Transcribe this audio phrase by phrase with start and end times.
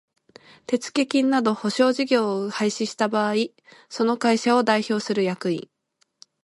[0.65, 3.35] 手付金等保証事業を廃止した場合
[3.87, 5.69] その会社を代表する役員